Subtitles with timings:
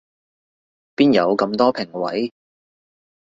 [0.95, 2.31] 邊有咁多評委